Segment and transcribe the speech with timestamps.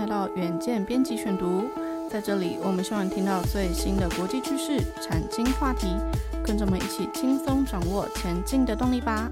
[0.00, 1.64] 来到远见编辑选读，
[2.08, 5.88] 在这里我们希望听到最新的国际趋势、产经话题，
[6.42, 9.30] 跟着我们一起轻松掌握前进的动力吧。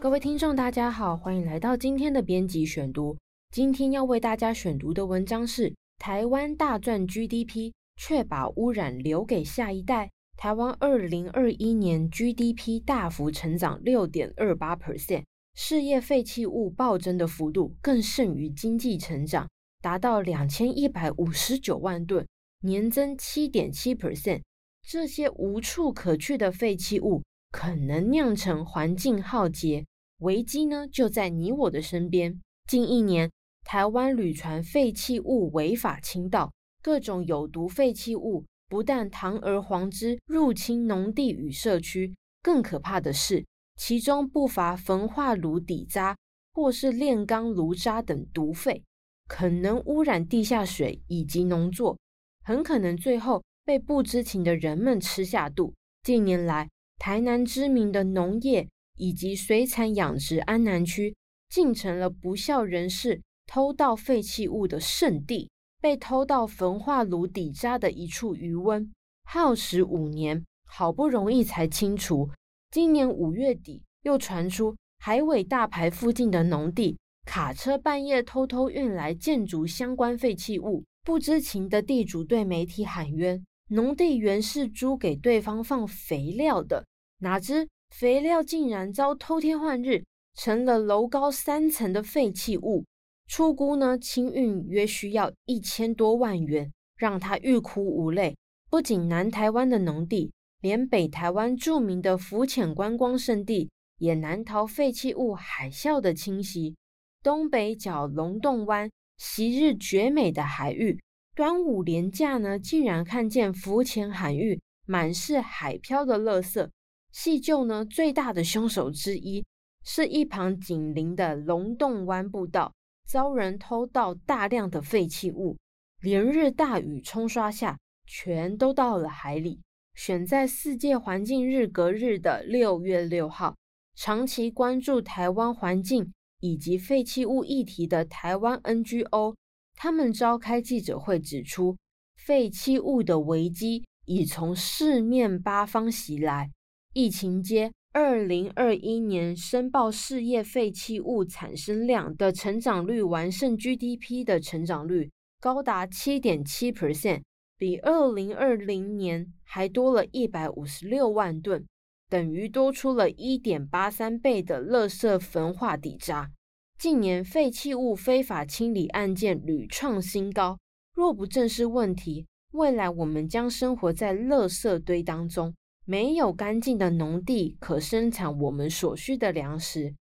[0.00, 3.14] 各位听众，大家好，欢迎来到今天的编辑选读。
[3.50, 5.68] 今天要为大家选读的文章是
[5.98, 10.06] 《台湾大赚 GDP，却把污染留给下一代》。
[10.38, 15.24] 台湾二零二一年 GDP 大幅成长六点二八 percent，
[15.58, 19.48] 事业废弃物暴增的幅度更甚于经济成长，
[19.80, 22.26] 达到两千一百五十九万吨，
[22.60, 24.42] 年增七点七 percent。
[24.86, 29.86] 这些无处可去的废弃物，可能酿成环境浩劫，
[30.18, 32.38] 危机呢就在你我的身边。
[32.68, 33.32] 近一年，
[33.64, 38.44] 台湾屡传废弃物违法倾倒，各种有毒废弃物。
[38.68, 43.46] 不但堂而皇之入侵农地与社区，更可怕的是，
[43.76, 46.16] 其中不乏焚化炉底渣
[46.52, 48.82] 或是炼钢炉渣等毒废，
[49.28, 51.96] 可能污染地下水以及农作，
[52.42, 55.74] 很可能最后被不知情的人们吃下肚。
[56.02, 56.68] 近年来，
[56.98, 61.14] 台南知名的农业以及水产养殖安南区，
[61.48, 65.50] 竟成了不肖人士偷盗废弃物的圣地。
[65.78, 68.90] 被偷到焚化炉底渣的一处余温，
[69.24, 72.30] 耗时五年，好不容易才清除。
[72.76, 80.84] 今年五月底，又传出海尾大排附近的农地卡车半夜偷偷运来建筑相关废弃物。
[81.02, 86.84] 不知情的地主对媒体喊冤：农地原是租给对方放肥料的，
[87.20, 92.84] 哪知肥料竟然遭偷天换日，成了楼高三层的废弃物。
[93.26, 98.36] 出估呢，清运约需要一千多万元，让他欲哭无泪。
[98.68, 100.30] 不仅南台湾的农地，
[100.66, 106.74] 连北台湾著名的浮潜观光胜地也难逃废弃物海啸的侵袭。
[107.22, 111.00] 东北角龙洞湾，昔日绝美的海域，
[111.36, 116.68] 端午连假呢，竟然看见浮潜海域满是海漂的垃圾。
[117.12, 119.46] 细究呢，最大的凶手之一，
[119.84, 122.72] 是一旁紧邻的龙洞湾步道。
[123.06, 125.56] 遭人偷盗大量的废弃物，
[126.00, 129.60] 连日大雨冲刷下，全都到了海里。
[129.96, 133.56] 选在世界环境日隔日的六月六号，
[133.96, 139.34] 长期关注台湾环境以及废弃物议题的台湾 NGO，
[139.74, 141.76] 他们召开记者会指出，
[142.14, 146.50] 废弃物的危机已从四面八方袭来，
[146.92, 147.72] 疫情间。
[147.92, 157.22] 二零二一年申报事业废弃物产生量的成长率完胜 GDP 的成长率，高达七点七 percent，
[157.58, 161.66] 比二零二零年还多了一百五十六万吨，
[162.10, 166.30] 等于多出了一点八三倍的垃圾焚化底渣。
[166.78, 170.58] 近年废弃物非法清理案件屡创新高，
[170.94, 175.54] 若不正视问题，未来我们将生活在垃圾堆当中。
[175.88, 179.94] 没有干净的农地可生产我们所需的粮食。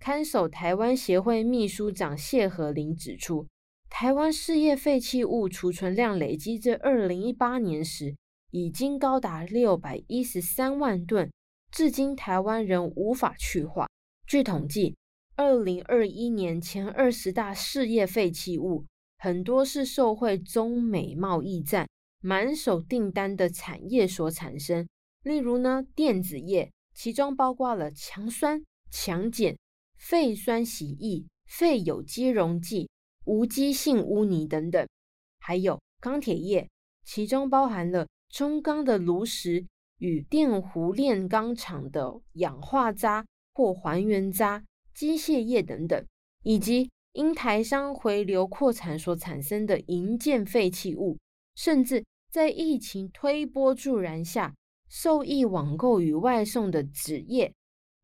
[0.00, 3.46] 看守台湾协会秘书长谢和霖指出，
[3.90, 8.16] 台湾事业废弃物储存量累积至二零一八年时，
[8.50, 11.30] 已经高达六百一十三万吨，
[11.70, 13.88] 至今台湾仍无法去化。
[14.26, 14.96] 据统计，
[15.36, 18.84] 二零二一年前二十大事业废弃物，
[19.18, 21.88] 很多是受惠中美贸易战
[22.20, 24.86] 满手订单的产业所产生。
[25.24, 29.56] 例如呢，电子业，其中包括了强酸、强碱、
[29.96, 32.88] 废酸洗液、废有机溶剂、
[33.28, 34.86] 无机性污泥等等；
[35.38, 36.66] 还有钢铁业，
[37.04, 39.66] 其中包含了中钢的炉石
[39.98, 46.02] 与电弧炼钢厂的氧化渣或还原渣、机械业等等，
[46.42, 51.18] 以及因台商回流扩产所产生的营建废弃物，
[51.54, 52.02] 甚至
[52.32, 54.54] 在疫情推波助澜下。
[54.90, 57.52] 受益网购与外送的纸业，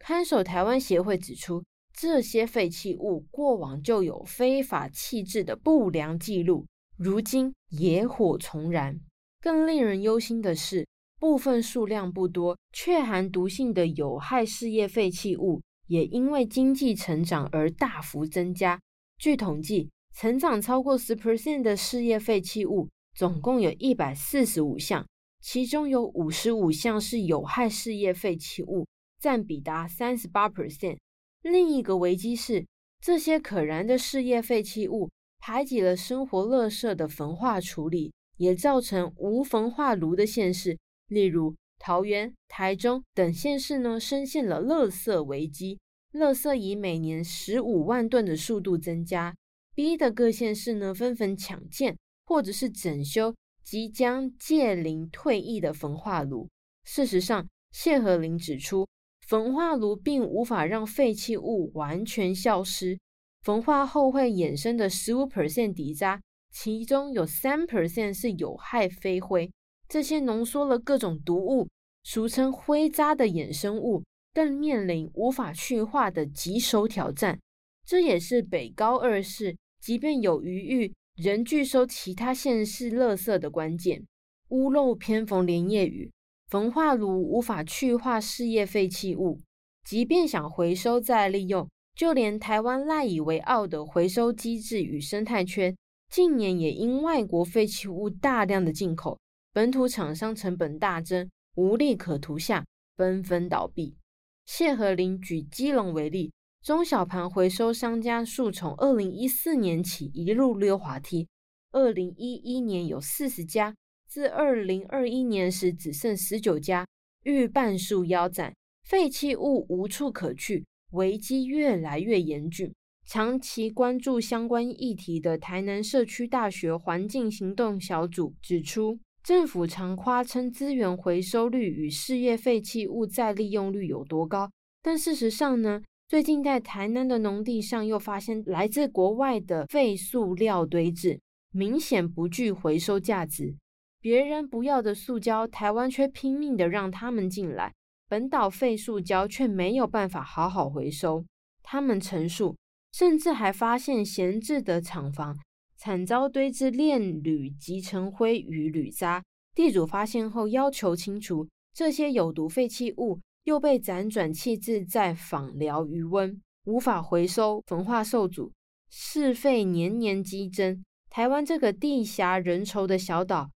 [0.00, 1.62] 看守台湾协会指出，
[1.92, 6.66] 这些废弃物过往就有非法弃置的不良记录，
[6.96, 8.98] 如今野火重燃。
[9.40, 10.86] 更令人忧心的是，
[11.20, 18.80] 部分数量不多却含毒性的有害事业废弃物，也因为经济成长而大幅增加。
[19.18, 25.06] 据统计，成长超过十 percent 的事业废弃物，总共有一百四十五项。
[25.40, 28.86] 其中有五十五项是有害事业废弃物，
[29.20, 30.96] 占比达三十八 percent。
[31.42, 32.66] 另一个危机是，
[33.00, 35.10] 这些可燃的事业废弃物
[35.40, 40.78] 排挤了生活垃圾的焚化处理，也造成无焚化炉的县市，
[41.08, 45.80] 例如桃园、台中等县市呢，深陷了垃圾危机。
[46.12, 49.34] 垃圾以每年十五万吨的速度增加，
[49.74, 53.34] 逼得各县市呢纷纷抢建或者是整修
[53.64, 56.48] 即将届龄退役的焚化炉。
[56.84, 58.86] 事实上，谢和林指出，
[59.26, 62.98] 焚化炉并无法让废弃物完全消失，
[63.42, 66.20] 焚化后会衍生的十五 percent 底渣，
[66.50, 69.50] 其中有三 percent 是有害飞灰，
[69.88, 71.68] 这些浓缩了各种毒物，
[72.02, 74.02] 俗称灰渣的衍生物，
[74.34, 77.38] 更面临无法去化的棘手挑战。
[77.86, 84.04] 这也是北高二市即便有余裕，仍拒收其他县市垃圾的关键。
[84.48, 86.10] 屋漏偏逢连夜雨。
[86.52, 89.40] 焚化炉无法去化事业废弃物，
[89.88, 95.74] 即便想回收再利用，就连台湾赖以为傲的回收机制与生态圈，
[96.10, 99.18] 近年也因外国废弃物大量的进口，
[99.54, 102.62] 本土厂商成本大增，无利可图下，
[102.98, 103.96] 纷纷倒闭。
[104.44, 106.30] 谢和霖举基隆为例，
[106.62, 111.26] 中小盘回收商家数从二零一四年起一路溜滑梯，
[111.70, 113.74] 二零一一年有四十家。
[114.12, 116.86] 自二零二一年时只剩十九家，
[117.24, 118.54] 逾半数腰斩，
[118.84, 122.70] 废弃物无处可去，危机越来越严峻。
[123.06, 134.50] 长期关注相关议题的台南社区大学环境行动小组指出，政府常夸称资源回收率与事业废弃物再利用率有多高，
[134.82, 141.18] 但事实上呢，最近在台南的农地上又发现来自国外的废塑料堆置，
[141.50, 143.56] 明显不具回收价值。
[144.02, 147.72] 别人不要的塑胶，台湾却拼命的让他们进来，
[148.08, 151.24] 本岛废塑胶却没有办法好好回收。
[151.62, 152.56] 他们陈述，
[152.92, 155.38] 甚至还发现闲置的厂房
[155.76, 159.22] 惨遭堆置炼铝集成灰与铝渣，
[159.54, 168.50] 地主发现后要求清除这些有毒废弃物，又被辗转弃置在枋寮鱼塭，无法回收，焚化受阻，
[168.90, 170.84] 市废年年激增。
[171.08, 173.48] 台湾这个地狭人稠的小岛。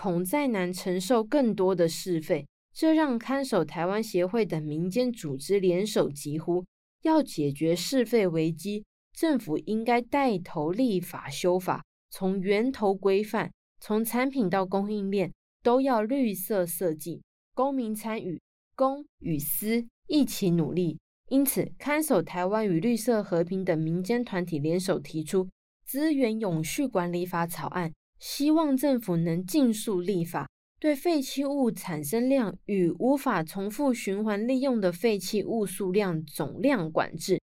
[0.00, 6.64] 恐再难承受更多的市废，这让看守台湾协会等民间组织联手疾呼：
[7.02, 13.50] 要解决市废危机，政府应该带头立法修法，从源头规范，
[13.80, 15.32] 从产品到供应链
[15.64, 17.20] 都要绿色设计，
[17.52, 18.40] 公民参与，
[18.76, 21.00] 公与私一起努力。
[21.28, 25.48] 因此，看守台湾与绿色和平等民间团体联手提出
[25.84, 27.92] 资源永续管理法草案。
[28.18, 30.48] 希望政府能尽速立法，
[30.80, 37.40] 对废弃物产生量与无法重复循环利用的废弃物数量总量管制，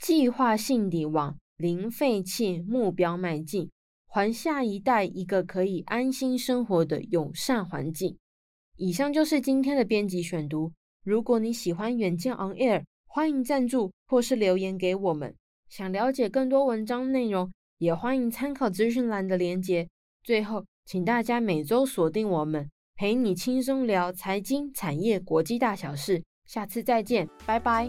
[0.00, 3.70] 计划性地往零废弃目标迈进，
[4.08, 8.16] 还下一代一个可以安心生活的友善环境。
[8.76, 10.72] 以上就是今天的编辑选读。
[11.02, 15.34] 如果你喜欢远见 On Air，欢迎赞助或是留言给我们。
[15.68, 19.88] 想了解更多文章内容，也欢迎参考资讯栏的连结。
[20.26, 26.20] 最后，请大家每周锁定我们，陪你轻松聊财经、产业、国际大小事。
[26.46, 27.88] 下次再见，拜拜。